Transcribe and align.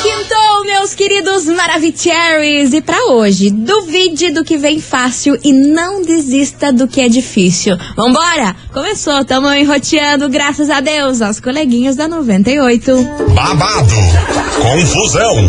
Quintou, 0.00 0.64
meus 0.64 0.94
queridos 0.94 1.46
Maravicheries! 1.46 2.72
E 2.72 2.80
pra 2.80 3.06
hoje, 3.06 3.50
duvide 3.50 4.30
do 4.30 4.44
que 4.44 4.56
vem 4.56 4.80
fácil 4.80 5.36
e 5.42 5.52
não 5.52 6.02
desista 6.02 6.72
do 6.72 6.86
que 6.86 7.00
é 7.00 7.08
difícil. 7.08 7.76
Vambora? 7.96 8.54
Começou, 8.72 9.24
tamo 9.24 9.52
enroteando, 9.52 10.28
graças 10.28 10.70
a 10.70 10.80
Deus, 10.80 11.20
aos 11.20 11.40
coleguinhas 11.40 11.96
da 11.96 12.06
98. 12.06 12.92
babado, 13.34 13.94
confusão 14.62 15.48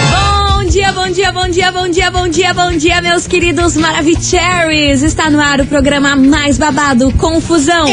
Bom 0.71 0.73
dia, 0.73 0.93
bom 0.93 1.09
dia, 1.09 1.31
bom 1.33 1.49
dia, 1.49 1.71
bom 1.73 1.87
dia, 1.89 2.11
bom 2.11 2.27
dia, 2.29 2.53
bom 2.53 2.71
dia, 2.71 3.01
meus 3.01 3.27
queridos 3.27 3.75
Maravicheries! 3.75 5.03
Está 5.03 5.29
no 5.29 5.37
ar 5.41 5.59
o 5.59 5.65
programa 5.65 6.15
mais 6.15 6.57
babado, 6.57 7.11
Confusão. 7.17 7.87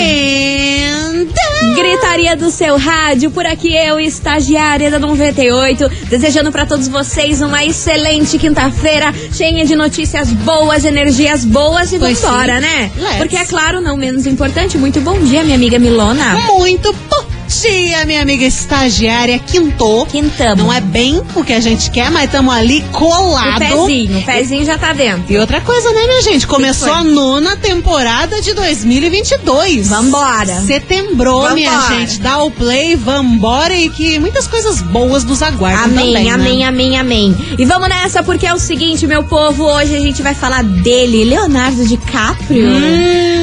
Gritaria 1.75 2.37
do 2.37 2.53
seu 2.53 2.77
rádio, 2.77 3.33
por 3.33 3.45
aqui 3.45 3.75
eu, 3.75 3.99
estagiária 3.99 4.93
da 4.93 5.01
98, 5.01 5.91
desejando 6.09 6.53
para 6.53 6.67
todos 6.67 6.87
vocês 6.87 7.43
uma 7.43 7.65
excelente 7.65 8.39
quinta-feira, 8.39 9.13
cheia 9.33 9.67
de 9.67 9.75
notícias 9.75 10.31
boas, 10.31 10.85
energias 10.85 11.45
boas 11.45 11.93
e 11.93 11.99
Pois 11.99 12.21
vambora, 12.21 12.55
sim. 12.55 12.61
né? 12.61 12.93
Let's. 12.97 13.17
Porque 13.17 13.37
é 13.37 13.45
claro, 13.45 13.81
não 13.81 13.97
menos 13.97 14.25
importante, 14.25 14.79
muito 14.79 15.01
bom 15.01 15.19
dia, 15.19 15.43
minha 15.43 15.57
amiga 15.57 15.81
Milona. 15.81 16.37
Muito 16.47 16.93
bom 17.11 17.28
dia, 17.49 18.05
minha 18.05 18.21
amiga 18.23 18.45
estagiária 18.45 19.39
Quintou. 19.39 20.05
Quintamos. 20.07 20.63
Não 20.65 20.73
é 20.73 20.81
bem 20.81 21.23
o 21.35 21.43
que 21.43 21.53
a 21.53 21.61
gente 21.61 21.91
quer, 21.91 22.11
mas 22.11 22.25
estamos 22.25 22.55
ali 22.55 22.85
O 22.89 22.93
colado. 22.93 23.59
pezinho, 23.59 24.19
o 24.19 24.23
pezinho 24.25 24.65
já 24.65 24.77
tá 24.79 24.93
dentro. 24.93 25.33
E 25.33 25.39
outra 25.39 25.61
coisa, 25.61 25.91
né, 25.93 26.07
minha 26.07 26.23
gente? 26.23 26.47
Começou 26.47 26.93
a 26.93 27.03
nona 27.03 27.57
temporada 27.57 28.41
de 28.43 28.53
2022. 28.53 29.89
Vambora. 29.89 30.61
Setembro, 30.67 31.33
Vambora. 31.33 31.55
minha 31.55 31.89
gente. 31.89 32.21
Dá 32.21 32.43
o 32.43 32.51
play, 32.51 32.95
vambora 32.97 33.75
e 33.75 33.89
que 33.89 34.19
muitas 34.19 34.47
coisas 34.47 34.81
boas 34.83 35.25
nos 35.25 35.43
aguardam 35.43 35.85
Amém, 35.87 36.13
também, 36.15 36.31
amém, 36.31 36.59
né? 36.59 36.65
amém, 36.67 36.99
amém. 36.99 37.37
E 37.59 37.65
vamos 37.65 37.89
nessa, 37.89 38.23
porque 38.23 38.47
é 38.47 38.53
o 38.55 38.59
seguinte, 38.59 39.07
meu 39.07 39.25
povo, 39.25 39.65
hoje 39.65 39.97
a 39.97 40.01
gente 40.01 40.23
vai 40.23 40.35
falar 40.35 40.63
dele, 40.63 41.25
Leonardo 41.25 41.85
DiCaprio. 41.87 42.69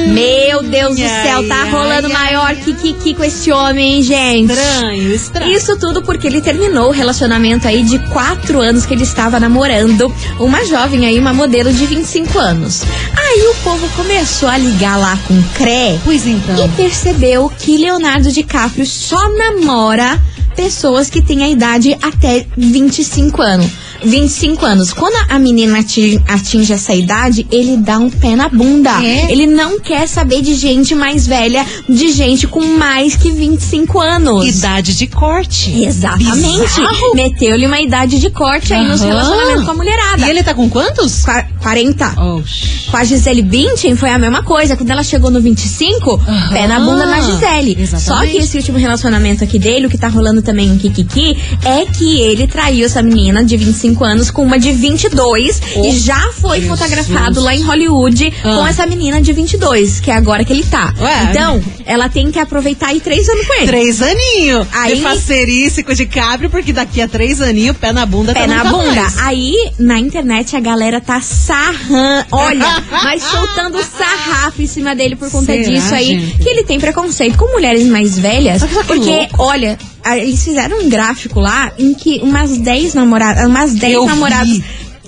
meu 0.08 0.62
Deus 0.62 0.96
do 0.96 1.02
ai, 1.02 1.22
céu, 1.22 1.48
tá 1.48 1.62
ai, 1.62 1.70
rolando 1.70 2.06
ai, 2.08 2.12
maior 2.12 2.46
ai. 2.46 2.56
que 2.56 2.74
Kiki 2.74 3.14
com 3.14 3.24
esse 3.24 3.50
homem, 3.50 3.95
hein, 3.96 4.02
gente? 4.02 4.52
Estranho, 4.52 5.14
estranho. 5.14 5.52
Isso 5.52 5.78
tudo 5.78 6.02
porque 6.02 6.26
ele 6.26 6.40
terminou 6.40 6.88
o 6.88 6.92
relacionamento 6.92 7.66
aí 7.66 7.82
de 7.82 7.98
quatro 8.10 8.60
anos 8.60 8.84
que 8.86 8.94
ele 8.94 9.02
estava 9.02 9.40
namorando 9.40 10.12
uma 10.38 10.64
jovem 10.64 11.06
aí, 11.06 11.18
uma 11.18 11.32
modelo 11.32 11.72
de 11.72 11.86
25 11.86 12.38
anos. 12.38 12.82
Aí 13.16 13.42
o 13.48 13.54
povo 13.62 13.88
começou 13.96 14.48
a 14.48 14.58
ligar 14.58 14.98
lá 14.98 15.18
com 15.26 15.34
o 15.34 15.42
CRE 15.54 16.00
Pois 16.04 16.26
então. 16.26 16.64
e 16.64 16.68
percebeu 16.70 17.50
que 17.58 17.76
Leonardo 17.76 18.30
DiCaprio 18.30 18.86
só 18.86 19.28
namora 19.32 20.20
pessoas 20.54 21.10
que 21.10 21.20
têm 21.22 21.44
a 21.44 21.48
idade 21.48 21.96
até 22.02 22.46
25 22.56 23.42
anos. 23.42 23.85
25 24.06 24.64
anos. 24.64 24.92
Quando 24.92 25.16
a 25.30 25.38
menina 25.38 25.80
ati- 25.80 26.20
atinge 26.28 26.72
essa 26.72 26.94
idade, 26.94 27.46
ele 27.50 27.76
dá 27.76 27.98
um 27.98 28.08
pé 28.08 28.36
na 28.36 28.48
bunda. 28.48 28.90
É? 29.04 29.30
Ele 29.30 29.46
não 29.46 29.80
quer 29.80 30.06
saber 30.06 30.42
de 30.42 30.54
gente 30.54 30.94
mais 30.94 31.26
velha, 31.26 31.66
de 31.88 32.12
gente 32.12 32.46
com 32.46 32.64
mais 32.78 33.16
que 33.16 33.30
25 33.30 33.98
anos. 34.00 34.46
Idade 34.58 34.94
de 34.94 35.06
corte. 35.08 35.82
Exatamente. 35.82 36.80
Meteu-lhe 37.14 37.66
uma 37.66 37.80
idade 37.80 38.18
de 38.18 38.30
corte 38.30 38.72
aí 38.72 38.86
nos 38.86 39.00
relacionamentos 39.00 39.64
com 39.64 39.70
a 39.72 39.74
mulherada. 39.74 40.26
E 40.26 40.30
ele 40.30 40.42
tá 40.42 40.54
com 40.54 40.68
quantos? 40.70 41.22
Qua- 41.24 41.44
40. 41.60 42.14
Oxi. 42.36 42.86
Com 42.90 42.96
a 42.96 43.04
Gisele 43.04 43.42
Bündchen 43.42 43.96
foi 43.96 44.10
a 44.10 44.18
mesma 44.18 44.42
coisa. 44.42 44.76
Quando 44.76 44.90
ela 44.90 45.02
chegou 45.02 45.30
no 45.30 45.40
25, 45.40 46.12
Aham. 46.14 46.52
pé 46.52 46.66
na 46.68 46.78
bunda 46.78 47.04
na 47.06 47.20
Gisele. 47.20 47.76
Exatamente. 47.78 48.04
Só 48.04 48.20
que 48.20 48.36
esse 48.38 48.56
último 48.56 48.78
relacionamento 48.78 49.42
aqui 49.42 49.58
dele, 49.58 49.86
o 49.86 49.90
que 49.90 49.98
tá 49.98 50.06
rolando 50.08 50.40
também 50.42 50.68
em 50.68 50.78
Kikiki, 50.78 51.36
é 51.64 51.84
que 51.86 52.20
ele 52.20 52.46
traiu 52.46 52.86
essa 52.86 53.02
menina 53.02 53.44
de 53.44 53.56
25 53.56 53.95
anos 54.04 54.30
com 54.30 54.42
uma 54.42 54.58
de 54.58 54.72
22 54.72 55.60
Oh, 55.76 55.84
e 55.84 55.98
já 55.98 56.32
foi 56.32 56.60
Jesus. 56.60 56.78
fotografado 56.78 57.40
lá 57.40 57.54
em 57.54 57.62
Hollywood 57.62 58.32
Ah. 58.44 58.56
com 58.58 58.66
essa 58.66 58.86
menina 58.86 59.20
de 59.20 59.32
22, 59.32 60.00
que 60.00 60.10
é 60.10 60.14
agora 60.14 60.44
que 60.44 60.52
ele 60.52 60.64
tá. 60.64 60.92
Ué. 61.00 61.28
Então, 61.30 61.62
ela 61.84 62.08
tem 62.08 62.30
que 62.30 62.38
aproveitar 62.38 62.88
aí 62.88 63.00
três 63.00 63.28
anos 63.28 63.46
com 63.46 63.54
ele. 63.54 63.66
Três 63.66 64.00
aninhos. 64.02 64.66
Aí- 64.72 64.96
De 64.96 65.02
facerice 65.02 65.82
com 65.82 65.92
de 65.92 66.06
cabrio, 66.06 66.48
porque 66.50 66.72
daqui 66.72 67.00
a 67.00 67.08
três 67.08 67.40
aninhos, 67.40 67.76
pé 67.76 67.92
na 67.92 68.04
bunda 68.06 68.32
Pé 68.32 68.40
tá 68.40 68.46
na 68.46 68.64
bunda. 68.64 69.02
mais. 69.02 69.18
Aí, 69.18 69.54
na 69.78 69.98
internet, 69.98 70.54
a 70.56 70.60
galera 70.60 71.00
tá 71.00 71.20
sarrando. 71.20 72.26
Olha, 72.32 72.82
mas 73.04 73.22
soltando 73.22 73.78
sarrafo 73.82 74.62
em 74.62 74.66
cima 74.66 74.94
dele 74.94 75.16
por 75.16 75.30
conta 75.30 75.52
Será, 75.52 75.62
disso 75.68 75.94
aí. 75.94 76.06
gente? 76.20 76.38
Que 76.42 76.48
ele 76.48 76.64
tem 76.64 76.78
preconceito 76.80 77.36
com 77.38 77.46
mulheres 77.52 77.86
mais 77.86 78.18
velhas. 78.18 78.62
Porque, 78.86 79.28
olha, 79.38 79.78
eles 80.14 80.42
fizeram 80.44 80.80
um 80.84 80.88
gráfico 80.88 81.40
lá 81.40 81.72
em 81.78 81.94
que 81.94 82.20
umas 82.22 82.58
10 82.58 82.94
namoradas. 82.94 83.46
Umas 83.46 83.74
10 83.74 83.94
Eu 83.94 84.06
namoradas. 84.06 84.60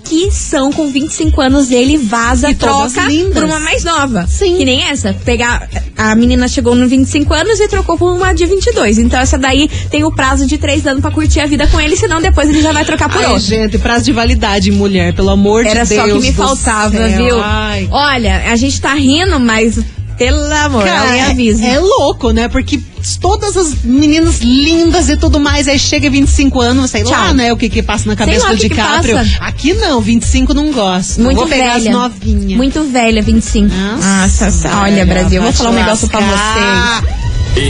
Que 0.04 0.31
são 0.31 0.72
com 0.72 0.88
25 0.88 1.38
anos, 1.38 1.70
ele 1.70 1.98
vaza, 1.98 2.50
E 2.50 2.54
troca 2.54 3.03
por 3.34 3.44
uma 3.44 3.60
mais 3.60 3.84
nova. 3.84 4.26
Sim. 4.26 4.56
Que 4.56 4.64
nem 4.64 4.82
essa. 4.84 5.12
Pegar. 5.22 5.69
A 5.98 6.14
menina 6.14 6.48
chegou 6.48 6.75
no 6.75 6.88
25 6.88 7.34
anos 7.34 7.60
e 7.60 7.69
trocou 7.69 7.98
por 7.98 8.16
uma 8.16 8.32
de 8.32 8.47
22. 8.47 8.97
Então 8.97 9.20
essa 9.20 9.37
daí 9.37 9.69
tem 9.91 10.04
o 10.04 10.10
prazo 10.10 10.47
de 10.47 10.56
3 10.56 10.87
anos 10.87 11.03
pra 11.03 11.10
curtir 11.10 11.41
a 11.41 11.47
vida 11.47 11.66
com 11.66 11.78
ele, 11.78 11.94
senão 11.94 12.22
depois 12.22 12.48
ele 12.48 12.62
já 12.62 12.72
vai 12.72 12.87
trocar 12.87 13.10
por 13.10 13.19
Ai, 13.22 13.26
outro. 13.32 13.42
gente, 13.47 13.76
prazo 13.76 14.06
de 14.06 14.12
validade, 14.12 14.70
mulher, 14.70 15.12
pelo 15.12 15.28
amor 15.28 15.66
Era 15.66 15.82
de 15.82 15.91
Deus. 15.91 16.00
só 16.00 16.14
que 16.16 16.20
me 16.26 16.32
faltava, 16.32 16.97
céu. 16.97 17.25
viu? 17.25 17.41
Ai. 17.42 17.87
Olha, 17.91 18.50
a 18.50 18.56
gente 18.56 18.81
tá 18.81 18.94
rindo, 18.94 19.38
mas 19.38 19.78
pelo 20.16 20.41
amor, 20.54 20.84
Cara, 20.84 21.03
alguém 21.03 21.20
é, 21.20 21.26
avisa. 21.26 21.66
é 21.66 21.78
louco, 21.78 22.31
né? 22.31 22.48
Porque 22.48 22.81
todas 23.16 23.56
as 23.56 23.74
meninas 23.82 24.38
lindas 24.41 25.08
e 25.08 25.16
tudo 25.16 25.41
mais, 25.41 25.66
aí 25.69 25.78
chega 25.78 26.10
25 26.10 26.60
anos, 26.60 26.91
sei 26.91 27.04
lá, 27.04 27.26
Tchau. 27.26 27.34
né? 27.34 27.52
O 27.52 27.56
que 27.56 27.69
que 27.69 27.82
passa 27.82 28.08
na 28.08 28.16
cabeça 28.16 28.44
lá 28.46 28.52
do 28.52 28.56
que 28.58 28.69
que 28.69 28.74
DiCaprio. 28.74 29.16
passa. 29.16 29.36
Aqui 29.41 29.72
não, 29.74 30.00
25 30.00 30.52
não 30.54 30.72
gosto. 30.72 31.20
Muito 31.20 31.38
Vou 31.38 31.46
pegar 31.46 31.74
velha. 31.78 31.91
as 31.91 31.96
novinhas. 31.96 32.56
Muito 32.56 32.82
velha, 32.84 33.22
25. 33.22 33.69
Nossa, 33.74 34.44
Nossa, 34.46 34.69
olha, 34.80 35.04
velha, 35.04 35.06
Brasil, 35.06 35.38
eu 35.38 35.42
vou 35.42 35.52
falar 35.52 35.70
um 35.70 35.74
negócio 35.74 36.08
pra 36.08 36.20
vocês. 36.20 37.69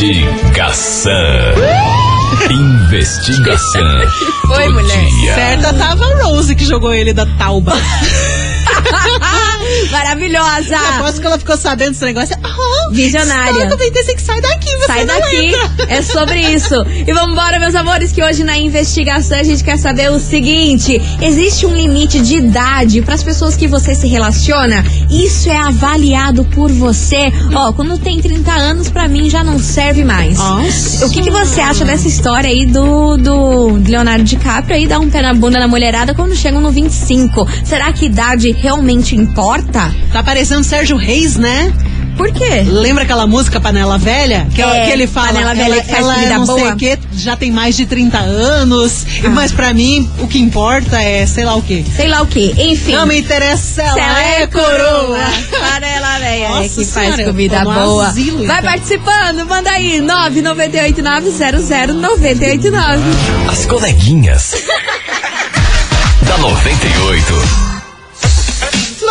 Investigação. 0.00 1.12
Investigação. 2.50 3.82
Foi, 4.46 4.68
mulher. 4.68 5.06
dia. 5.08 5.34
Certa 5.34 5.72
tava 5.74 6.04
a 6.04 6.24
Rose 6.24 6.54
que 6.54 6.64
jogou 6.64 6.92
ele 6.94 7.12
da 7.12 7.26
tauba. 7.26 7.72
Maravilhosa! 9.90 10.76
Aposto 10.96 11.20
que 11.20 11.26
ela 11.26 11.38
ficou 11.38 11.56
sabendo 11.56 11.90
desse 11.90 12.04
negócio. 12.04 12.36
Ah, 12.42 12.88
Visionária. 12.90 13.50
Está 13.64 13.70
95, 13.70 14.20
sai 14.20 14.40
daqui, 14.40 14.76
você 14.76 14.86
Sai 14.86 15.06
daqui, 15.06 15.46
entra. 15.46 15.70
é 15.88 16.02
sobre 16.02 16.40
isso. 16.40 16.74
E 17.06 17.12
vamos 17.12 17.32
embora, 17.32 17.58
meus 17.58 17.74
amores, 17.74 18.12
que 18.12 18.22
hoje 18.22 18.42
na 18.44 18.56
investigação 18.58 19.38
a 19.38 19.42
gente 19.42 19.62
quer 19.62 19.78
saber 19.78 20.10
o 20.10 20.18
seguinte: 20.18 21.00
existe 21.20 21.66
um 21.66 21.74
limite 21.74 22.20
de 22.20 22.36
idade 22.36 23.02
para 23.02 23.14
as 23.14 23.22
pessoas 23.22 23.56
que 23.56 23.66
você 23.68 23.94
se 23.94 24.06
relaciona? 24.06 24.84
Isso 25.10 25.48
é 25.48 25.56
avaliado 25.56 26.44
por 26.44 26.70
você. 26.70 27.32
Ó, 27.54 27.72
quando 27.72 27.98
tem 27.98 28.20
30 28.20 28.50
anos, 28.52 28.88
pra 28.88 29.08
mim 29.08 29.28
já 29.30 29.42
não 29.44 29.58
serve 29.58 30.04
mais. 30.04 30.38
Nossa. 30.38 31.06
O 31.06 31.10
que, 31.10 31.22
que 31.22 31.30
você 31.30 31.60
acha 31.60 31.84
dessa 31.84 32.08
história 32.08 32.48
aí 32.48 32.66
do, 32.66 33.16
do 33.16 33.80
Leonardo 33.88 34.24
DiCaprio 34.24 34.76
aí 34.76 34.86
dar 34.86 34.98
um 34.98 35.08
pé 35.10 35.22
na 35.22 35.34
bunda 35.34 35.58
na 35.58 35.68
mulherada 35.68 36.14
quando 36.14 36.34
chegam 36.34 36.60
no 36.60 36.70
25? 36.70 37.46
Será 37.64 37.92
que 37.92 38.06
idade 38.06 38.50
realmente 38.52 39.14
importa? 39.16 39.59
Tá 39.62 40.22
parecendo 40.22 40.62
Sérgio 40.64 40.96
Reis, 40.96 41.36
né? 41.36 41.72
Por 42.16 42.32
quê? 42.32 42.62
Lembra 42.66 43.04
aquela 43.04 43.26
música 43.26 43.58
Panela 43.60 43.96
Velha? 43.96 44.46
Que, 44.54 44.60
ela- 44.60 44.76
É, 44.76 44.84
que 44.86 44.90
ele 44.92 45.06
fala, 45.06 45.28
Panela 45.28 45.54
Velha 45.54 45.72
ela, 45.74 45.82
que 45.82 45.88
faz 45.88 46.04
ela 46.04 46.14
comida 46.14 46.34
é 46.34 46.38
não 46.38 46.44
sei 46.46 46.54
boa. 46.56 46.72
o 46.74 46.76
que, 46.76 46.98
já 47.14 47.34
tem 47.36 47.50
mais 47.50 47.74
de 47.76 47.86
30 47.86 48.18
anos, 48.18 49.06
Ah. 49.24 49.30
mas 49.30 49.52
pra 49.52 49.72
mim 49.72 50.10
o 50.18 50.26
que 50.26 50.38
importa 50.38 51.00
é 51.00 51.24
sei 51.24 51.46
lá 51.46 51.54
o 51.54 51.62
quê. 51.62 51.82
Sei 51.96 52.08
lá 52.08 52.20
o 52.20 52.26
quê. 52.26 52.52
Enfim. 52.58 52.92
Não 52.92 53.06
me 53.06 53.18
interessa 53.20 53.62
se 53.74 53.80
ela, 53.80 53.98
ela 53.98 54.22
é 54.22 54.46
coroa. 54.46 55.18
Panela 55.50 56.18
velha 56.18 56.48
Nossa 56.50 56.64
é 56.64 56.68
que 56.68 56.74
faz 56.74 56.86
senhora, 56.88 57.22
eu 57.22 57.28
comida 57.28 57.64
boa. 57.64 58.08
asilo, 58.08 58.44
Vai 58.46 58.58
então. 58.58 58.70
participando, 58.70 59.46
manda 59.46 59.70
aí. 59.70 60.00
998900989. 60.02 63.00
As 63.50 63.64
coleguinhas. 63.64 64.56
da 66.28 66.36
98. 66.36 67.69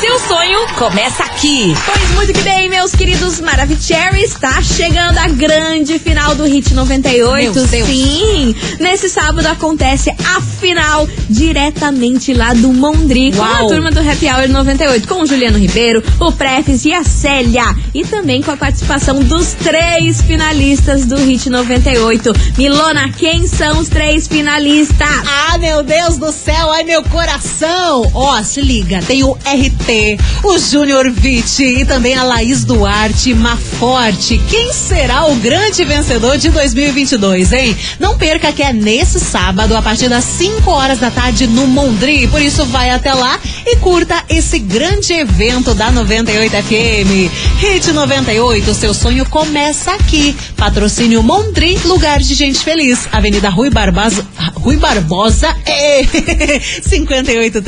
Seu 0.00 0.18
sonho 0.20 0.66
começa 0.78 1.22
aqui. 1.22 1.74
Pois 1.84 2.10
muito 2.12 2.32
que 2.32 2.40
bem, 2.40 2.70
meus 2.70 2.92
queridos 2.92 3.40
Maravicherry, 3.40 4.22
está 4.22 4.62
chegando 4.62 5.18
a 5.18 5.28
grande 5.28 5.98
final 5.98 6.34
do 6.34 6.44
Hit 6.44 6.72
98. 6.72 7.52
Meu 7.52 7.66
Deus. 7.66 7.86
Sim, 7.86 8.56
nesse 8.78 9.10
sábado 9.10 9.46
acontece 9.46 10.08
a 10.10 10.40
final 10.40 11.06
diretamente 11.28 12.32
lá 12.32 12.54
do 12.54 12.72
Mondri 12.72 13.32
com 13.32 13.42
a 13.42 13.58
Uau. 13.58 13.68
turma 13.68 13.90
do 13.90 14.00
Happy 14.00 14.26
Hour 14.28 14.48
98, 14.48 15.06
com 15.06 15.20
o 15.22 15.26
Juliano 15.26 15.58
Ribeiro, 15.58 16.02
o 16.18 16.32
Prefis 16.32 16.86
e 16.86 16.94
a 16.94 17.04
Célia. 17.04 17.76
E 17.92 18.02
também 18.02 18.40
com 18.40 18.50
a 18.50 18.56
participação 18.56 19.20
dos 19.20 19.52
três 19.52 20.22
finalistas 20.22 21.04
do 21.04 21.16
Hit 21.16 21.50
98. 21.50 22.32
Milona, 22.56 23.12
quem 23.12 23.46
são 23.46 23.78
os 23.78 23.90
três 23.90 24.26
finalistas? 24.26 25.06
Ah, 25.52 25.58
meu 25.58 25.82
Deus 25.82 26.16
do 26.16 26.32
céu, 26.32 26.70
ai 26.70 26.82
meu 26.82 27.02
coração! 27.02 27.89
Ó, 27.92 28.40
se 28.44 28.60
liga, 28.60 29.02
tem 29.02 29.24
o 29.24 29.32
RT, 29.32 30.18
o 30.44 30.56
Júnior 30.58 31.10
Vitti 31.10 31.64
e 31.64 31.84
também 31.84 32.14
a 32.14 32.22
Laís 32.22 32.64
Duarte 32.64 33.34
Maforte. 33.34 34.40
Quem 34.48 34.72
será 34.72 35.26
o 35.26 35.34
grande 35.34 35.84
vencedor 35.84 36.38
de 36.38 36.50
2022, 36.50 37.52
hein? 37.52 37.76
Não 37.98 38.16
perca 38.16 38.52
que 38.52 38.62
é 38.62 38.72
nesse 38.72 39.18
sábado, 39.18 39.76
a 39.76 39.82
partir 39.82 40.08
das 40.08 40.22
5 40.22 40.70
horas 40.70 41.00
da 41.00 41.10
tarde, 41.10 41.48
no 41.48 41.66
Mondri. 41.66 42.28
Por 42.28 42.40
isso, 42.40 42.64
vai 42.66 42.90
até 42.90 43.12
lá 43.12 43.40
e 43.66 43.74
curta 43.76 44.22
esse 44.28 44.60
grande 44.60 45.12
evento 45.12 45.74
da 45.74 45.90
98 45.90 46.50
FM. 46.62 47.58
Hit 47.58 47.92
98, 47.92 48.72
seu 48.72 48.94
sonho 48.94 49.26
começa 49.28 49.92
aqui. 49.94 50.36
Patrocínio 50.56 51.24
Mondri, 51.24 51.76
lugar 51.84 52.20
de 52.20 52.34
gente 52.34 52.60
feliz. 52.60 53.08
Avenida 53.10 53.48
Rui 53.48 53.68
Barbosa, 53.68 54.24
Rui 54.54 54.76
Barbosa, 54.76 55.48
é, 55.66 56.02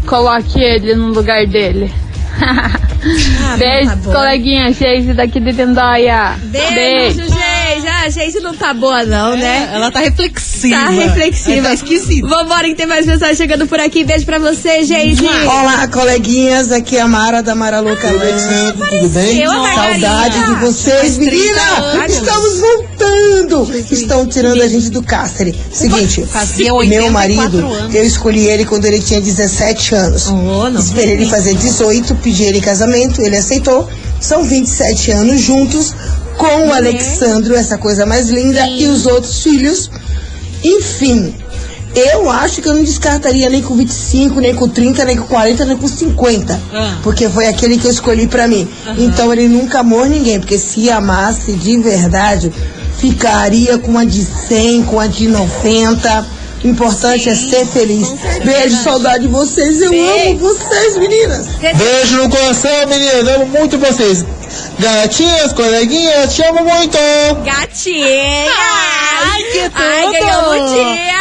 coloque 0.07 0.59
ele 0.59 0.95
no 0.95 1.09
lugar 1.09 1.45
dele. 1.45 1.93
Ah, 2.41 2.79
Beijo, 3.57 3.89
tá 3.89 4.11
coleguinha 4.11 4.71
Geise 4.71 5.13
daqui 5.13 5.39
de 5.39 5.51
Dendóia. 5.51 6.35
Beijo, 6.43 7.21
gente. 7.21 7.30
Ah, 8.03 8.09
gente, 8.09 8.39
não 8.39 8.55
tá 8.55 8.73
boa, 8.73 9.05
não, 9.05 9.37
né? 9.37 9.69
É, 9.71 9.75
ela 9.75 9.91
tá 9.91 9.99
reflexiva. 9.99 10.75
Tá 10.75 10.89
reflexiva. 10.89 11.67
Tá 11.67 11.73
esquisita. 11.75 12.27
Vambora 12.27 12.67
que 12.67 12.73
tem 12.73 12.87
mais 12.87 13.05
mensagem 13.05 13.35
chegando 13.35 13.67
por 13.67 13.79
aqui. 13.79 14.03
Beijo 14.03 14.25
pra 14.25 14.39
você, 14.39 14.83
gente. 14.83 15.23
Olá, 15.23 15.87
coleguinhas, 15.87 16.71
aqui 16.71 16.97
é 16.97 17.01
a 17.01 17.07
Mara 17.07 17.43
da 17.43 17.53
Mara 17.53 17.79
Louca 17.79 18.11
Noite. 18.11 18.43
Tudo 18.89 19.07
bem? 19.09 19.45
a. 19.45 19.51
Saudade 19.75 20.45
de 20.45 20.53
vocês, 20.61 21.19
menina! 21.19 21.61
anos. 21.61 22.15
Estamos 22.15 22.59
voltando! 22.59 23.75
Estão 23.91 24.25
tirando 24.25 24.63
a 24.63 24.67
gente 24.67 24.89
do 24.89 25.03
cárcere. 25.03 25.55
Seguinte, 25.71 26.25
Fazia 26.25 26.73
meu 26.73 26.77
84 26.77 27.11
marido, 27.11 27.95
eu 27.95 28.03
escolhi 28.03 28.47
ele 28.47 28.65
quando 28.65 28.85
ele 28.85 28.99
tinha 28.99 29.21
17 29.21 29.93
anos. 29.93 30.27
Oh, 30.27 30.67
não. 30.71 30.79
Esperei 30.81 31.13
ele 31.13 31.27
fazer 31.27 31.53
18, 31.53 32.15
pedi 32.15 32.45
ele 32.45 32.57
em 32.57 32.61
casamento, 32.61 33.21
ele 33.21 33.37
aceitou. 33.37 33.87
São 34.19 34.43
27 34.43 35.11
anos 35.11 35.41
juntos 35.41 35.93
com 36.37 36.67
o 36.67 36.73
Alexandro, 36.73 37.55
essa 37.55 37.77
coisa 37.77 38.05
mais 38.05 38.29
linda, 38.29 38.67
e 38.67 38.87
os 38.87 39.05
outros 39.05 39.43
filhos. 39.43 39.89
Enfim, 40.63 41.35
eu 41.95 42.29
acho 42.29 42.61
que 42.61 42.67
eu 42.67 42.73
não 42.73 42.83
descartaria 42.83 43.49
nem 43.49 43.61
com 43.61 43.75
25, 43.75 44.39
nem 44.39 44.55
com 44.55 44.67
30, 44.67 45.03
nem 45.03 45.17
com 45.17 45.27
40, 45.27 45.65
nem 45.65 45.77
com 45.77 45.87
50. 45.87 46.59
Ah. 46.73 46.97
Porque 47.03 47.27
foi 47.29 47.47
aquele 47.47 47.77
que 47.77 47.85
eu 47.85 47.91
escolhi 47.91 48.27
pra 48.27 48.47
mim. 48.47 48.67
Então 48.97 49.31
ele 49.33 49.47
nunca 49.47 49.79
amou 49.79 50.05
ninguém, 50.05 50.39
porque 50.39 50.57
se 50.57 50.89
amasse 50.89 51.53
de 51.53 51.77
verdade, 51.77 52.51
ficaria 52.97 53.77
com 53.77 53.97
a 53.97 54.05
de 54.05 54.23
100, 54.23 54.83
com 54.83 54.99
a 54.99 55.07
de 55.07 55.27
90. 55.27 56.41
O 56.63 56.67
importante 56.67 57.27
é 57.27 57.35
ser 57.35 57.65
feliz. 57.65 58.07
Beijo, 58.45 58.83
saudade 58.83 59.23
de 59.23 59.29
vocês. 59.29 59.81
Eu 59.81 59.91
amo 59.91 60.37
vocês, 60.37 60.95
meninas. 60.95 61.47
Beijo 61.59 62.17
no 62.17 62.29
coração, 62.29 62.87
meninas. 62.87 63.27
Amo 63.35 63.47
muito 63.47 63.77
vocês. 63.79 64.23
Gatinhas, 64.81 65.53
coleguinhas, 65.53 66.33
te 66.33 66.41
amo 66.43 66.63
muito. 66.63 66.97
Gatinha! 67.45 68.49
Ai, 69.23 69.43
que 69.43 69.59
tudo! 69.69 69.73
Ai, 69.75 70.11
ganhamos 70.11 70.71
dia! 70.73 71.11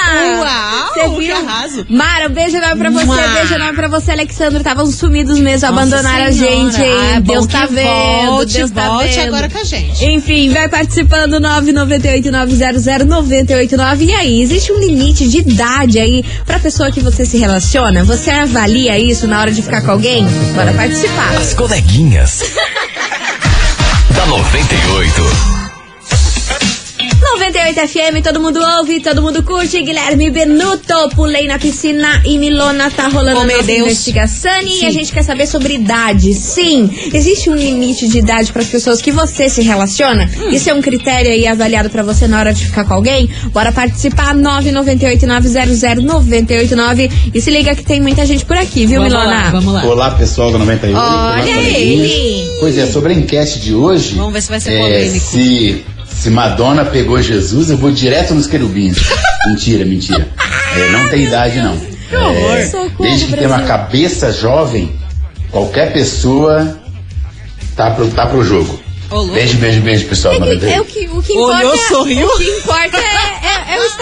Uau, 0.40 0.94
Você 0.94 1.10
que 1.10 1.20
viu? 1.26 1.36
arraso. 1.36 1.86
Mara, 1.90 2.28
um 2.28 2.32
beijo 2.32 2.56
enorme 2.56 2.76
pra 2.80 2.90
você, 2.90 3.04
Mua. 3.04 3.28
beijo 3.28 3.54
enorme 3.54 3.74
pra 3.74 3.88
você, 3.88 4.12
Alexandre. 4.12 4.56
Estavam 4.58 4.86
sumidos 4.86 5.38
mesmo, 5.38 5.68
Nossa 5.68 5.68
abandonaram 5.68 6.24
a 6.24 6.32
Senhora. 6.32 6.56
gente, 6.70 6.80
hein? 6.82 6.94
Ah, 7.12 7.16
é 7.16 7.20
Deus 7.20 7.46
tá 7.46 7.66
vendo, 7.66 8.26
volte, 8.30 8.52
Deus 8.54 8.70
tá 8.70 8.88
volte 8.88 9.14
vendo. 9.14 9.28
agora 9.28 9.50
com 9.50 9.58
a 9.58 9.64
gente. 9.64 10.04
Enfim, 10.06 10.48
vai 10.50 10.66
participando 10.68 11.34
998-900-989. 11.40 14.04
E 14.06 14.14
aí, 14.14 14.40
existe 14.42 14.72
um 14.72 14.78
limite 14.80 15.28
de 15.28 15.38
idade 15.38 15.98
aí 15.98 16.24
pra 16.46 16.58
pessoa 16.58 16.90
que 16.90 17.00
você 17.00 17.26
se 17.26 17.36
relaciona? 17.36 18.04
Você 18.04 18.30
avalia 18.30 18.98
isso 18.98 19.26
na 19.26 19.38
hora 19.38 19.52
de 19.52 19.60
ficar 19.60 19.82
com 19.82 19.90
alguém? 19.90 20.26
Bora 20.54 20.72
participar. 20.72 21.36
As 21.36 21.52
coleguinhas. 21.52 22.40
da 24.20 24.26
98. 24.26 25.59
98 27.38 27.88
FM, 27.88 28.22
todo 28.24 28.40
mundo 28.40 28.60
ouve, 28.78 29.00
todo 29.00 29.22
mundo 29.22 29.42
curte. 29.42 29.82
Guilherme 29.82 30.30
Benuto, 30.30 31.08
pulei 31.14 31.46
na 31.46 31.58
piscina 31.58 32.22
e 32.24 32.38
Milona 32.38 32.90
tá 32.90 33.08
rolando 33.08 33.40
Oh, 33.40 33.44
meu 33.44 33.62
Deus. 33.62 33.80
investigação. 33.86 34.50
E 34.62 34.84
a 34.84 34.90
gente 34.90 35.12
quer 35.12 35.22
saber 35.22 35.46
sobre 35.46 35.74
idade. 35.74 36.34
Sim, 36.34 36.90
existe 37.12 37.48
um 37.48 37.54
limite 37.54 38.08
de 38.08 38.18
idade 38.18 38.52
para 38.52 38.62
as 38.62 38.68
pessoas 38.68 39.00
que 39.00 39.12
você 39.12 39.48
se 39.48 39.62
relaciona? 39.62 40.28
Hum. 40.38 40.50
Isso 40.50 40.68
é 40.70 40.74
um 40.74 40.82
critério 40.82 41.30
aí 41.30 41.46
avaliado 41.46 41.88
para 41.88 42.02
você 42.02 42.26
na 42.26 42.38
hora 42.40 42.52
de 42.52 42.66
ficar 42.66 42.84
com 42.84 42.94
alguém? 42.94 43.30
Bora 43.52 43.70
participar, 43.72 44.34
998-900-989. 44.34 47.10
E 47.32 47.40
se 47.40 47.50
liga 47.50 47.74
que 47.74 47.84
tem 47.84 48.00
muita 48.00 48.26
gente 48.26 48.44
por 48.44 48.56
aqui, 48.56 48.86
viu, 48.86 49.00
Vamos 49.00 49.12
Milona? 49.14 49.30
lá, 49.44 49.50
vamos 49.50 49.72
lá. 49.74 49.84
Olá, 49.84 50.10
pessoal 50.12 50.50
do 50.50 50.58
98. 50.58 50.98
Olha 50.98 51.08
Olá, 51.12 51.38
coleguinhas. 51.40 51.76
ele! 51.76 52.50
Pois 52.60 52.76
é, 52.76 52.86
sobre 52.86 53.12
a 53.12 53.16
enquete 53.16 53.60
de 53.60 53.74
hoje. 53.74 54.14
Vamos 54.16 54.32
ver 54.32 54.42
se 54.42 54.48
vai 54.48 54.60
ser 54.60 54.72
é, 54.74 54.78
polêmico. 54.78 55.26
se, 55.26 55.84
se 56.20 56.28
Madonna 56.28 56.84
pegou 56.84 57.20
Jesus, 57.22 57.70
eu 57.70 57.78
vou 57.78 57.90
direto 57.90 58.34
nos 58.34 58.46
querubins. 58.46 58.98
mentira, 59.48 59.86
mentira. 59.86 60.28
É, 60.76 60.88
não 60.90 61.08
tem 61.08 61.24
idade, 61.24 61.58
não. 61.60 61.80
É, 62.12 62.66
Socorro, 62.66 62.92
desde 63.00 63.26
que 63.26 63.36
tenha 63.36 63.48
uma 63.48 63.62
cabeça 63.62 64.30
jovem, 64.30 64.92
qualquer 65.50 65.92
pessoa 65.94 66.78
tá 67.74 67.90
pro, 67.92 68.08
tá 68.08 68.26
pro 68.26 68.44
jogo. 68.44 68.78
Beijo, 69.32 69.56
beijo, 69.56 69.80
beijo, 69.80 70.06
pessoal. 70.06 70.34
É, 70.34 70.38
98. 70.38 70.76
é 70.76 70.80
o 70.80 70.84
que, 70.84 71.08
o 71.08 71.22
que 71.22 71.32
importa. 71.32 71.58
Olhou, 71.58 71.76
sorriu. 71.88 72.28
O 72.28 72.36
que 72.38 72.44
importa 72.44 72.96
é, 72.96 73.00
é- 73.00 73.14
é 73.14 73.19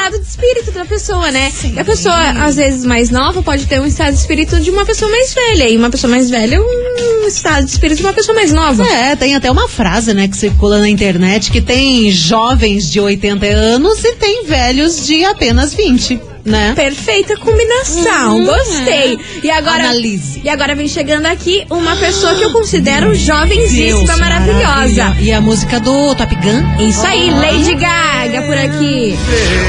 estado 0.08 0.18
de 0.18 0.26
espírito 0.26 0.72
da 0.72 0.84
pessoa, 0.84 1.30
né? 1.30 1.52
E 1.74 1.78
a 1.78 1.84
pessoa, 1.84 2.30
às 2.44 2.56
vezes, 2.56 2.84
mais 2.84 3.10
nova 3.10 3.42
pode 3.42 3.66
ter 3.66 3.80
um 3.80 3.86
estado 3.86 4.12
de 4.12 4.20
espírito 4.20 4.58
de 4.60 4.70
uma 4.70 4.84
pessoa 4.84 5.10
mais 5.10 5.34
velha. 5.34 5.68
E 5.68 5.76
uma 5.76 5.90
pessoa 5.90 6.10
mais 6.10 6.30
velha, 6.30 6.60
um 6.60 7.26
estado 7.26 7.64
de 7.64 7.70
espírito 7.70 7.98
de 7.98 8.04
uma 8.04 8.12
pessoa 8.12 8.34
mais 8.34 8.52
nova. 8.52 8.84
É, 8.86 9.14
tem 9.16 9.34
até 9.34 9.50
uma 9.50 9.68
frase, 9.68 10.14
né, 10.14 10.26
que 10.28 10.36
circula 10.36 10.78
na 10.78 10.88
internet 10.88 11.50
que 11.50 11.60
tem 11.60 12.10
jovens 12.10 12.90
de 12.90 13.00
80 13.00 13.46
anos 13.46 14.02
e 14.04 14.14
tem 14.14 14.44
velhos 14.44 15.06
de 15.06 15.24
apenas 15.24 15.74
20, 15.74 16.20
né? 16.48 16.72
Perfeita 16.74 17.36
combinação, 17.36 18.36
Uhum, 18.38 18.46
gostei. 18.46 19.18
E 19.42 19.50
agora, 19.50 19.84
Analise. 19.84 20.40
e 20.42 20.48
agora 20.48 20.74
vem 20.74 20.88
chegando 20.88 21.26
aqui 21.26 21.64
uma 21.70 21.94
pessoa 21.96 22.34
que 22.34 22.42
eu 22.42 22.50
considero 22.52 23.14
jovenzíssima, 23.14 24.16
maravilhosa. 24.16 24.64
maravilha. 24.66 25.16
E 25.20 25.32
a 25.32 25.40
música 25.40 25.78
do 25.80 26.14
Top 26.14 26.34
Gun? 26.36 26.82
Isso 26.88 27.06
aí, 27.06 27.30
Lady 27.30 27.74
Gaga 27.74 28.42
por 28.42 28.56
aqui. 28.56 29.16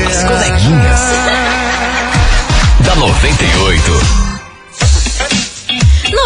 As 0.07 0.24
coleguinhas. 0.24 1.00
da 2.86 2.95
98. 2.95 4.28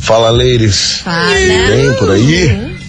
Fala, 0.01 0.29
ladies. 0.29 1.01
Fala. 1.03 1.29
Bem 1.35 1.93
por 1.99 2.11
aí? 2.11 2.79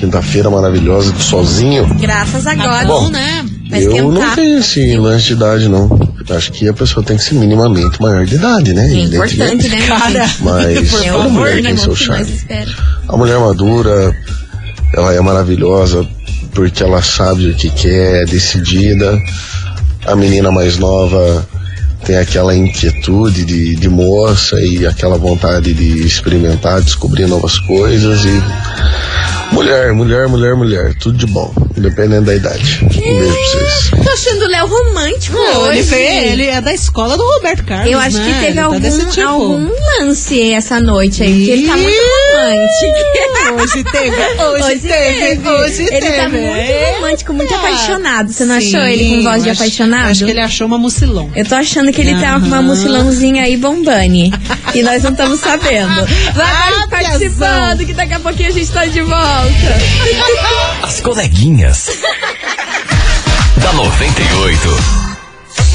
Quinta-feira 0.00 0.50
maravilhosa, 0.50 1.14
sozinho. 1.18 1.86
Graças 1.98 2.46
a 2.46 2.54
God. 2.54 2.86
Bom, 2.86 3.08
né? 3.08 3.44
Vai 3.68 3.82
eu 3.84 4.12
não 4.12 4.34
tenho 4.34 4.58
esse 4.58 4.96
lance 4.96 5.26
de 5.26 5.32
idade, 5.32 5.68
não. 5.68 5.88
Acho 6.30 6.52
que 6.52 6.68
a 6.68 6.72
pessoa 6.72 7.04
tem 7.04 7.16
que 7.16 7.22
ser 7.22 7.34
minimamente 7.34 8.00
maior 8.00 8.24
de 8.24 8.34
idade, 8.34 8.72
né? 8.72 8.86
É 8.86 8.98
importante, 9.00 9.68
né? 9.68 9.86
Cara, 9.86 10.30
Mas 10.40 10.94
É 11.04 11.12
toda 11.12 11.28
o 11.28 11.30
mulher 11.30 11.54
tem 11.54 11.62
mínimo 11.62 11.78
seu 11.78 11.96
charme. 11.96 12.32
A 13.08 13.16
mulher 13.16 13.38
madura, 13.38 14.16
ela 14.94 15.14
é 15.14 15.20
maravilhosa 15.20 16.06
porque 16.52 16.82
ela 16.82 17.02
sabe 17.02 17.50
o 17.50 17.54
que 17.54 17.70
quer, 17.70 18.22
é 18.22 18.24
decidida. 18.24 19.18
A 20.06 20.16
menina 20.16 20.50
mais 20.50 20.78
nova 20.78 21.46
tem 22.04 22.16
aquela 22.16 22.54
inquietude 22.54 23.44
de, 23.44 23.76
de 23.76 23.88
moça 23.88 24.56
e 24.60 24.86
aquela 24.86 25.18
vontade 25.18 25.74
de 25.74 26.06
experimentar, 26.06 26.80
descobrir 26.80 27.26
novas 27.26 27.58
coisas 27.58 28.24
e 28.24 28.42
mulher, 29.52 29.92
mulher, 29.92 30.28
mulher, 30.28 30.54
mulher, 30.54 30.94
tudo 30.94 31.16
de 31.18 31.26
bom, 31.26 31.52
independente 31.76 32.24
da 32.24 32.34
idade. 32.34 32.80
Um 32.84 32.88
beijo 32.88 33.32
pra 33.32 33.34
vocês. 33.34 34.04
Tô 34.04 34.10
achando 34.12 34.44
o 34.44 34.48
Léo 34.48 34.66
romântico 34.66 35.36
Não, 35.36 35.60
hoje. 35.62 35.94
ele, 35.94 36.28
ele 36.32 36.46
é 36.46 36.60
da 36.60 36.72
escola 36.72 37.16
do 37.16 37.22
Roberto 37.24 37.64
Carlos. 37.64 37.90
Eu 37.92 37.98
acho 37.98 38.18
né? 38.18 38.32
que 38.34 38.40
teve 38.46 38.54
tá 38.54 38.64
algum, 38.64 38.80
desse 38.80 39.06
tipo. 39.06 39.26
algum 39.28 39.68
lance 40.00 40.52
essa 40.52 40.80
noite 40.80 41.22
aí, 41.22 41.36
porque 41.38 41.50
ele 41.52 41.66
tá 41.66 41.76
muito 41.76 41.96
romântico. 41.96 43.06
Hoje 43.56 43.84
teve, 43.84 44.42
hoje, 44.42 44.78
teve, 44.80 45.48
hoje 45.48 45.82
ele 45.82 46.00
teve. 46.00 46.16
tá 46.16 46.28
muito 46.28 46.94
romântico, 46.94 47.32
muito 47.32 47.52
É. 47.52 47.56
apaixonado. 47.56 48.32
Você 48.32 48.44
não 48.44 48.60
Sim, 48.60 48.76
achou 48.76 48.88
ele 48.88 49.16
com 49.16 49.22
voz 49.22 49.42
de 49.42 49.50
acho- 49.50 49.62
apaixonado? 49.62 50.10
Acho 50.10 50.24
que 50.24 50.30
ele 50.30 50.40
achou 50.40 50.66
uma 50.66 50.78
mucilão. 50.78 51.30
Eu 51.34 51.44
tô 51.44 51.54
achando 51.54 51.92
que 51.92 52.00
ele 52.00 52.14
tá 52.20 52.38
com 52.40 52.46
uma 52.46 52.62
mucilãozinha 52.62 53.44
aí 53.44 53.56
bombane. 53.56 54.32
e 54.74 54.82
nós 54.82 55.02
não 55.02 55.12
estamos 55.12 55.40
sabendo. 55.40 56.06
Vai 56.34 56.46
Ah, 56.46 56.86
participando, 56.90 57.86
que 57.86 57.92
daqui 57.94 58.14
a 58.14 58.20
pouquinho 58.20 58.48
a 58.48 58.52
gente 58.52 58.70
tá 58.70 58.84
de 58.86 59.00
volta. 59.02 59.35
As 60.82 61.00
coleguinhas. 61.02 61.88
da 63.60 63.72
98. 63.74 64.68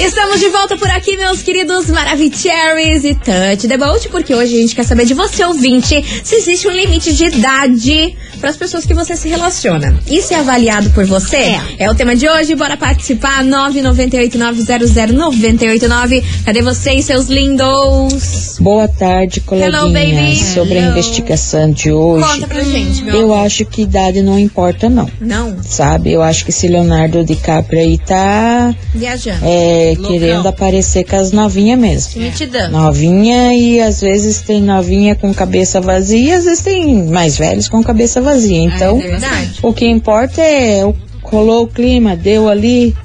Estamos 0.04 0.40
de 0.40 0.50
volta 0.50 0.76
por 0.78 0.90
aqui, 0.90 1.16
meus 1.16 1.44
queridos 1.44 1.86
Maravicheries 1.88 3.04
e 3.04 3.14
Touch 3.14 3.68
the 3.68 3.78
Boat, 3.78 4.10
porque 4.10 4.34
hoje 4.34 4.58
a 4.58 4.62
gente 4.62 4.74
quer 4.76 4.84
saber 4.84 5.06
de 5.06 5.14
você, 5.14 5.46
ouvinte, 5.46 6.04
se 6.24 6.36
existe 6.36 6.68
um 6.68 6.72
limite 6.72 7.14
de 7.14 7.26
idade 7.26 8.16
para 8.40 8.50
as 8.50 8.58
pessoas 8.58 8.84
que 8.86 8.94
você 8.96 9.16
se 9.16 9.30
relaciona. 9.30 9.96
Isso 10.10 10.34
é 10.34 10.38
avaliado 10.38 10.90
por 10.90 11.06
você? 11.06 11.56
É. 11.78 11.88
o 11.90 11.94
tema 11.96 12.16
de 12.16 12.28
hoje, 12.28 12.56
bora 12.56 12.76
participar, 12.76 13.44
998900989. 13.46 16.24
Cadê 16.46 16.62
vocês, 16.64 17.06
seus 17.06 17.28
lindos? 17.28 18.58
Boa 18.60 18.88
tarde, 18.88 19.42
Hello, 19.52 19.94
baby. 19.94 20.12
coleguinhas. 20.12 20.38
Sobre 20.56 20.80
a 20.80 20.82
Hello. 20.82 20.92
investigação 20.92 21.70
de 21.72 21.92
hoje, 21.92 22.26
Conta 22.28 22.48
pra 22.48 22.64
gente, 22.64 23.04
meu 23.04 23.16
eu 23.16 23.32
amor. 23.34 23.46
acho 23.46 23.64
que 23.66 23.84
idade 23.84 24.24
não 24.24 24.40
importa, 24.40 24.90
não. 24.90 25.08
Não, 25.22 25.62
Sabe? 25.64 26.12
Eu 26.12 26.24
acho 26.24 26.44
que 26.44 26.50
esse 26.50 26.68
Leonardo 26.68 27.24
DiCaprio 27.24 27.80
aí 27.80 27.98
tá 28.00 28.74
viajando. 28.96 29.38
é, 29.44 29.91
querendo 29.96 30.48
aparecer 30.48 31.04
com 31.04 31.16
as 31.16 31.32
novinhas 31.32 31.80
mesmo. 31.80 32.22
Dando. 32.52 32.72
Novinha 32.72 33.54
e 33.56 33.80
às 33.80 34.02
vezes 34.02 34.42
tem 34.42 34.62
novinha 34.62 35.16
com 35.16 35.34
cabeça 35.34 35.80
vazia, 35.80 36.38
às 36.38 36.46
vezes 36.46 36.62
tem 36.62 37.04
mais 37.06 37.38
velhos 37.38 37.68
com 37.70 37.84
cabeça 37.84 38.20
vazia. 38.22 38.60
Então, 38.62 38.98
é 39.00 39.02
verdade. 39.10 39.60
o 39.62 39.74
que 39.74 39.86
importa 39.88 40.42
é 40.42 40.84
o- 40.86 40.96
rolou 41.24 41.64
o 41.64 41.68
clima, 41.68 42.16
deu 42.16 42.50
ali, 42.50 42.96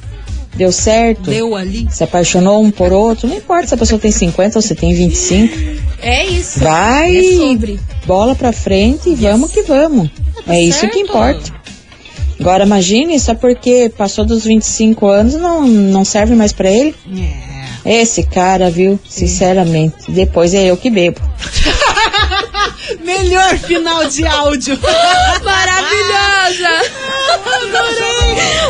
deu 0.57 0.73
certo. 0.73 1.31
Deu 1.31 1.55
ali. 1.55 1.87
Se 1.91 2.03
apaixonou 2.03 2.63
um 2.63 2.71
por 2.71 2.93
outro, 2.93 3.29
não 3.29 3.37
importa 3.37 3.69
se 3.69 3.75
a 3.75 3.79
pessoa 3.79 3.99
tem 4.01 4.11
50 4.11 4.59
ou 4.59 4.63
se 4.63 4.75
tem 4.75 4.93
25. 4.95 5.55
É 6.03 6.25
isso. 6.27 6.59
Vai, 6.61 7.17
É 7.17 7.77
bola 8.07 8.35
pra 8.35 8.53
frente 8.53 9.11
e 9.11 9.15
vamos 9.15 9.51
que 9.53 9.63
vamos. 9.63 10.09
é 10.47 10.61
isso 10.63 10.89
que 10.89 10.99
importa. 10.99 11.53
Agora 12.39 12.65
imagine, 12.65 13.19
só 13.19 13.35
porque 13.35 13.91
passou 13.97 14.25
dos 14.25 14.45
25 14.45 15.07
anos 15.07 15.35
não, 15.35 15.67
não 15.67 16.05
serve 16.05 16.35
mais 16.35 16.53
pra 16.53 16.71
ele. 16.71 16.95
Esse 17.85 18.25
cara, 18.25 18.71
viu? 18.71 18.99
Sinceramente, 19.09 20.11
depois 20.11 20.53
é 20.55 20.65
eu 20.65 20.77
que 20.77 20.91
bebo. 20.91 21.21
Melhor 23.05 23.57
final 23.59 24.07
de 24.07 24.25
áudio. 24.27 24.79
Maravilhosa! 25.45 26.91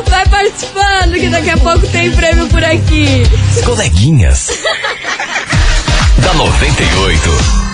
Vai 0.07 0.29
participando, 0.29 1.15
que 1.15 1.29
daqui 1.29 1.51
a 1.51 1.57
pouco 1.59 1.87
tem 1.89 2.11
prêmio 2.13 2.47
por 2.49 2.63
aqui. 2.63 3.23
As 3.57 3.65
coleguinhas. 3.65 4.51
da 6.23 6.35
98. 6.35 7.66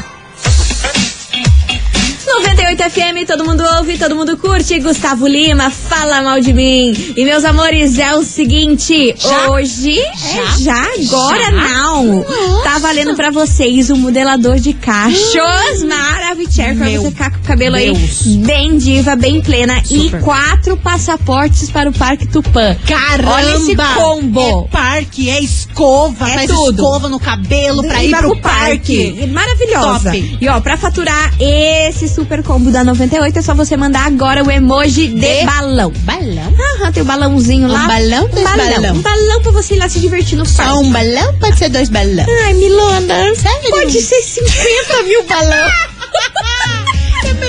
98 2.27 2.83
FM, 2.91 3.27
todo 3.27 3.45
mundo 3.45 3.63
ouve, 3.79 3.99
todo 3.99 4.15
mundo 4.15 4.37
curte. 4.37 4.79
Gustavo 4.81 5.27
Lima, 5.27 5.71
fala 5.71 6.23
mal 6.23 6.41
de 6.41 6.53
mim. 6.53 6.93
E 7.17 7.25
meus 7.25 7.45
amores, 7.45 7.99
é 7.99 8.15
o 8.15 8.23
seguinte: 8.23 9.15
hoje, 9.51 9.99
é 9.99 10.59
já, 10.61 10.83
agora 10.99 11.51
não. 11.51 12.25
Tá 12.63 12.79
valendo 12.79 13.15
pra 13.17 13.31
vocês 13.31 13.91
o 13.91 13.97
modelador 13.97 14.57
de 14.57 14.73
cachos 14.73 15.83
Maravicher 15.87 16.77
pra 16.77 16.87
Meu 16.87 17.03
você 17.03 17.11
ficar 17.11 17.31
com 17.33 17.39
o 17.39 17.43
cabelo 17.43 17.77
Deus. 17.77 17.99
aí 18.27 18.37
bem 18.39 18.79
diva, 18.79 19.17
bem 19.17 19.41
plena. 19.41 19.83
Super. 19.85 20.19
E 20.21 20.23
quatro 20.23 20.77
passaportes 20.77 21.71
para 21.71 21.91
o 21.91 21.93
Parque 21.93 22.27
Tupã. 22.29 22.77
Caramba! 22.87 23.33
Olha 23.33 23.57
esse 23.57 23.75
combo. 23.77 24.69
É 24.69 24.69
parque, 24.71 25.29
é 25.29 25.41
escova, 25.41 26.29
É 26.31 26.35
faz 26.35 26.51
tudo. 26.51 26.83
escova 26.83 27.09
no 27.09 27.19
cabelo 27.19 27.83
pra 27.83 28.03
E 28.03 28.09
ir 28.09 28.11
vai 28.11 28.21
pro 28.21 28.37
parque. 28.41 29.27
Maravilhosa. 29.33 30.11
Top. 30.13 30.39
E 30.41 30.49
ó, 30.49 30.61
pra 30.61 30.77
faturar 30.77 31.33
esse 31.41 32.09
super 32.09 32.22
combo 32.43 32.71
da 32.71 32.85
98 32.85 33.39
é 33.39 33.43
só 33.43 33.55
você 33.55 33.77
mandar 33.77 34.07
agora 34.07 34.45
o 34.45 34.51
emoji 34.51 35.09
de, 35.09 35.21
De 35.21 35.47
balão. 35.47 35.93
Balão? 36.05 36.55
Aham, 36.81 36.93
tem 36.93 37.03
o 37.03 37.07
balãozinho 37.07 37.69
lá. 37.69 37.85
Um 37.85 37.89
balão, 37.89 38.25
um 38.25 38.29
dois 38.29 38.45
balão. 38.45 38.71
balão. 38.71 38.95
Um 38.97 39.03
balão 39.03 39.43
pra 39.43 39.53
você 39.53 39.75
ir 39.75 39.79
lá 39.79 39.89
se 39.89 40.01
divertir 40.01 40.37
no 40.37 40.45
parque. 40.45 40.73
Só 40.73 40.81
um 40.81 40.91
balão? 40.91 41.35
Pode 41.39 41.59
ser 41.59 41.69
dois 41.69 41.89
balões. 41.89 42.27
Ai, 42.45 42.55
Milona. 42.55 43.35
Sério? 43.35 43.71
Pode 43.71 44.01
ser 44.01 44.23
50 44.23 45.03
mil 45.05 45.23
balão. 45.25 45.71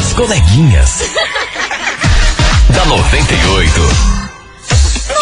As 0.00 0.12
coleguinhas. 0.12 1.02
da 2.70 2.84
98. 2.84 4.17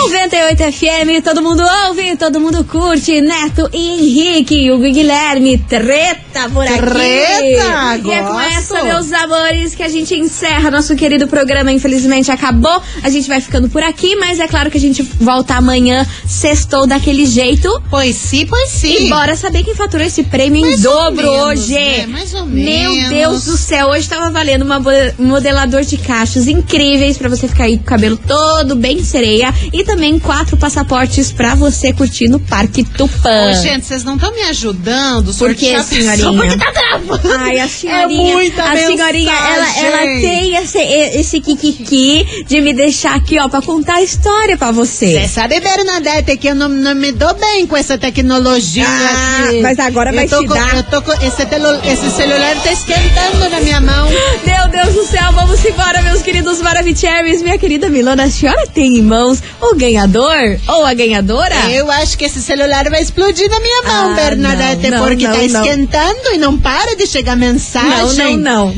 98 0.03 0.73
FM, 0.73 1.25
todo 1.25 1.43
mundo 1.43 1.63
ouve, 1.89 2.17
todo 2.17 2.39
mundo 2.39 2.63
curte. 2.65 3.21
Neto 3.21 3.69
e 3.73 3.89
Henrique, 3.89 4.71
o 4.71 4.79
Guilherme, 4.79 5.59
treta 5.59 6.49
por 6.53 6.65
aqui. 6.65 6.77
Treta, 6.79 8.01
E 8.05 8.11
é 8.11 8.23
com 8.23 8.41
essa, 8.41 8.85
meus 8.85 9.13
amores, 9.13 9.75
que 9.75 9.83
a 9.83 9.89
gente 9.89 10.15
encerra 10.15 10.71
nosso 10.71 10.95
querido 10.95 11.27
programa. 11.27 11.73
Infelizmente 11.73 12.31
acabou. 12.31 12.81
A 13.03 13.11
gente 13.11 13.27
vai 13.27 13.41
ficando 13.41 13.69
por 13.69 13.83
aqui, 13.83 14.15
mas 14.17 14.39
é 14.39 14.47
claro 14.47 14.71
que 14.71 14.79
a 14.79 14.81
gente 14.81 15.03
volta 15.03 15.55
amanhã, 15.55 16.07
sextou 16.27 16.87
daquele 16.87 17.25
jeito. 17.27 17.83
Pois 17.91 18.15
sim, 18.15 18.47
pois 18.47 18.69
sim. 18.71 19.07
E 19.07 19.09
bora 19.09 19.35
saber 19.35 19.65
quem 19.65 19.75
faturou 19.75 20.07
esse 20.07 20.23
prêmio 20.23 20.61
Mais 20.61 20.79
em 20.79 20.83
dobro 20.83 21.31
menos, 21.33 21.47
hoje. 21.63 21.75
né? 21.75 22.07
Mais 22.07 22.35
ou 22.35 22.47
Meu 22.47 22.93
menos. 22.93 23.09
Deus 23.11 23.45
do 23.47 23.57
céu, 23.57 23.89
hoje 23.89 24.09
tava 24.09 24.31
valendo 24.31 24.63
uma 24.63 24.79
um 25.19 25.27
modelador 25.27 25.83
de 25.83 25.97
cachos 25.97 26.47
incríveis 26.47 27.17
pra 27.19 27.29
você 27.29 27.49
ficar 27.49 27.65
aí 27.65 27.77
com 27.79 27.83
o 27.83 27.87
cabelo 27.87 28.17
todo 28.17 28.77
bem 28.77 29.03
sereia 29.03 29.53
e 29.73 29.83
também 29.83 29.96
quatro 30.21 30.57
passaportes 30.57 31.33
pra 31.33 31.55
você 31.55 31.93
curtir 31.93 32.29
no 32.29 32.39
Parque 32.39 32.85
Tupã. 32.85 33.51
Ô, 33.51 33.55
gente, 33.63 33.87
vocês 33.87 34.05
não 34.05 34.15
estão 34.17 34.33
me 34.33 34.43
ajudando? 34.43 35.33
Por 35.35 35.55
que, 35.55 35.67
sortear 35.77 35.81
a 35.81 35.85
senhorinha? 35.85 36.33
Porque 36.33 36.59
tá 36.65 36.71
gravando. 36.73 37.33
Ai, 37.39 37.59
a 37.61 37.69
senhorinha, 37.69 38.31
É 38.31 38.35
muita 38.35 38.63
a 38.65 38.77
senhorinha, 38.77 39.33
ela, 39.33 39.79
ela 39.79 39.97
mensagem. 40.07 40.21
tem 40.21 40.57
esse, 40.57 40.79
esse 40.79 41.41
kikiki 41.41 42.45
de 42.47 42.61
me 42.61 42.73
deixar 42.75 43.15
aqui, 43.17 43.39
ó, 43.39 43.49
pra 43.49 43.63
contar 43.63 43.95
a 43.97 44.03
história 44.03 44.57
pra 44.57 44.71
você. 44.71 45.21
Você 45.23 45.29
sabe, 45.29 45.59
Bernadette, 45.61 46.37
que 46.37 46.49
eu 46.49 46.55
não, 46.55 46.69
não 46.69 46.95
me 46.95 47.13
dou 47.13 47.35
bem 47.35 47.67
com 47.67 47.77
essa 47.77 47.97
tecnologia 47.99 48.87
Ah, 48.87 49.45
aqui. 49.47 49.61
mas 49.63 49.79
agora 49.79 50.13
vai 50.13 50.25
eu 50.25 50.29
tô 50.29 50.41
te 50.43 50.47
com, 50.49 50.55
dar. 50.55 50.77
Eu 50.77 50.83
tô 50.85 51.03
com, 51.03 51.13
esse, 51.13 51.47
telo- 51.47 51.81
esse 51.85 52.11
celular 52.11 52.55
tá 52.63 52.73
esquentando 52.73 53.49
na 53.51 53.61
minha 53.61 53.81
mão. 53.81 54.09
Meu 54.45 54.69
Deus 54.69 54.95
do 54.95 55.05
céu, 55.07 55.33
vamos 55.33 55.65
embora, 55.65 56.03
meus 56.03 56.23
queridos 56.23 56.61
Maravicheries. 56.61 57.43
Minha 57.43 57.59
querida 57.59 57.89
Milona, 57.89 58.25
a 58.25 58.31
senhora 58.31 58.67
tem 58.67 58.99
em 58.99 59.03
mãos 59.03 59.43
o 59.61 59.75
ganhador 59.77 60.59
ou 60.69 60.85
a 60.85 60.95
ganhadora? 60.95 61.55
Eu 61.71 61.91
acho 61.91 62.17
que 62.19 62.25
esse 62.25 62.43
celular 62.43 62.89
vai 62.91 63.03
explodir 63.03 63.49
na 63.51 63.61
minha 63.61 63.83
mão, 63.83 64.11
Ah, 64.13 64.15
Bernadette, 64.15 64.91
não, 64.91 64.99
não, 64.99 65.07
porque 65.09 65.27
não, 65.27 65.33
tá 65.35 65.39
não. 65.49 65.65
esquentando 65.65 66.33
e 66.33 66.39
não 66.39 66.59
para 66.59 66.97
de 66.97 67.07
chegar 67.07 67.37
Não, 67.37 67.47
mensagem. 67.53 68.37
não, 68.37 68.69
não. 68.69 68.75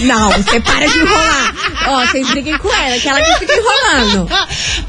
Não, 0.00 0.30
você 0.30 0.58
para 0.60 0.86
de 0.86 0.98
enrolar. 0.98 1.54
Ó, 1.88 2.06
vocês 2.06 2.26
briguem 2.30 2.56
com 2.56 2.72
ela, 2.72 2.98
que 2.98 3.06
ela 3.08 3.20
que 3.20 3.38
fica 3.40 3.52
enrolando. 3.54 4.28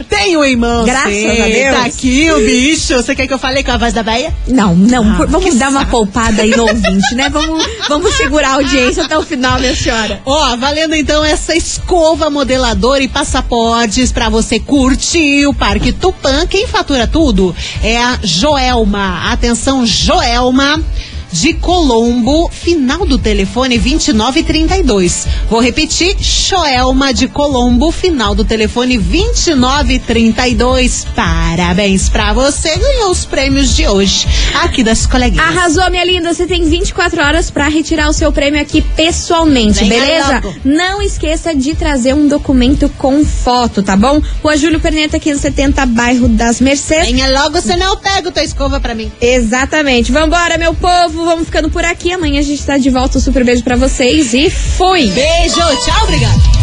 Tenho 0.08 0.44
em 0.46 0.56
mãos. 0.56 0.86
Graças 0.86 1.12
sim. 1.12 1.42
a 1.42 1.46
Deus. 1.48 1.76
Tá 1.76 1.86
aqui 1.86 2.32
o 2.32 2.38
bicho. 2.40 2.94
Você 2.96 3.14
quer 3.14 3.28
que 3.28 3.34
eu 3.34 3.38
fale 3.40 3.62
com 3.62 3.72
a 3.72 3.78
voz 3.78 3.94
da 3.94 4.04
Bahia? 4.04 4.34
Não, 4.48 4.74
não, 4.74 5.12
Ah, 5.12 5.16
por- 5.18 5.28
vamos 5.28 5.56
dar 5.56 5.70
uma 5.70 5.86
poupada 5.86 6.42
aí 6.44 6.52
no 6.52 6.64
ouvinte, 6.64 7.14
né? 7.16 7.28
Vamos, 7.30 7.62
vamos 7.90 8.14
segurar 8.16 8.52
a 8.52 8.54
audiência 8.54 9.04
até 9.04 9.18
o 9.18 9.24
final, 9.24 9.60
minha 9.60 9.76
senhora. 9.76 10.22
Ó, 10.26 10.56
valendo 10.56 10.96
então 10.96 11.24
essa 11.26 11.54
escova 11.56 12.30
modeladora 12.30 13.04
e 13.04 13.08
passaportes 13.10 14.12
pra 14.14 14.30
você 14.30 14.60
curtir 14.62 15.46
o 15.52 15.54
Parque 15.54 15.92
Tupã. 15.92 16.48
Quem 16.48 16.66
fatura 16.66 17.06
tudo 17.06 17.54
é 17.84 17.98
a 17.98 18.18
Joelma. 18.24 19.32
Atenção, 19.32 19.86
Joelma. 19.86 20.82
De 21.32 21.54
Colombo, 21.54 22.50
final 22.52 23.06
do 23.06 23.18
telefone 23.18 23.78
2932. 23.78 25.26
Vou 25.50 25.62
repetir, 25.62 26.18
Joelma 26.20 27.14
de 27.14 27.30
Colombo, 27.30 27.90
final 27.92 28.36
do 28.36 28.44
telefone 28.44 28.98
2932. 28.98 31.08
Parabéns 31.16 32.10
pra 32.10 32.34
você, 32.34 32.76
ganhou 32.76 33.12
os 33.12 33.24
prêmios 33.24 33.74
de 33.76 33.88
hoje, 33.88 34.28
aqui 34.62 34.84
das 34.84 35.06
coleguinhas. 35.06 35.48
Arrasou, 35.48 35.90
minha 35.90 36.04
linda. 36.04 36.34
Você 36.34 36.46
tem 36.46 36.66
24 36.66 37.22
horas 37.22 37.50
pra 37.50 37.70
retirar 37.70 38.10
o 38.10 38.14
seu 38.14 38.32
prêmio 38.32 38.62
aqui 38.62 38.82
pessoalmente, 38.82 39.86
Venha 39.86 40.02
beleza? 40.02 40.42
Não 40.66 41.02
esqueça 41.02 41.56
de 41.56 41.74
trazer 41.76 42.14
um 42.14 42.28
documento 42.28 42.90
com 42.98 43.24
foto, 43.24 43.82
tá 43.82 43.96
bom? 43.96 44.22
Rua 44.44 44.58
Júlio 44.58 44.80
Perneta, 44.80 45.18
570, 45.18 45.86
bairro 45.86 46.28
das 46.28 46.60
Mercês. 46.60 47.08
Venha 47.08 47.30
logo, 47.42 47.62
senão 47.62 47.92
eu 47.92 47.98
pego 47.98 48.32
tua 48.32 48.44
escova 48.44 48.80
pra 48.80 48.94
mim. 48.94 49.12
Exatamente. 49.22 50.12
Vambora, 50.12 50.58
meu 50.58 50.74
povo. 50.74 51.21
Vamos 51.26 51.46
ficando 51.46 51.70
por 51.70 51.84
aqui. 51.84 52.12
Amanhã 52.12 52.40
a 52.40 52.44
gente 52.44 52.66
tá 52.66 52.78
de 52.78 52.90
volta. 52.90 53.18
Um 53.18 53.22
super 53.22 53.44
beijo 53.44 53.64
pra 53.64 53.76
vocês 53.76 54.34
e 54.34 54.50
fui! 54.50 55.10
Beijo, 55.12 55.56
tchau, 55.56 56.04
obrigada. 56.04 56.61